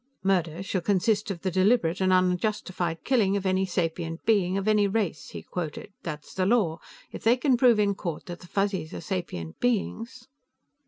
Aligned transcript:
"'Murder 0.23 0.63
shall 0.63 0.81
consist 0.81 1.29
of 1.29 1.41
the 1.41 1.51
deliberate 1.51 2.01
and 2.01 2.11
unjustified 2.11 3.03
killing 3.03 3.37
of 3.37 3.45
any 3.45 3.67
sapient 3.67 4.25
being, 4.25 4.57
of 4.57 4.67
any 4.67 4.87
race,'" 4.87 5.29
he 5.29 5.43
quoted. 5.43 5.91
"That's 6.01 6.33
the 6.33 6.47
law. 6.47 6.79
If 7.11 7.23
they 7.23 7.37
can 7.37 7.55
prove 7.55 7.79
in 7.79 7.93
court 7.93 8.25
that 8.25 8.39
the 8.39 8.47
Fuzzies 8.47 8.95
are 8.95 9.01
sapient 9.01 9.59
beings...." 9.59 10.27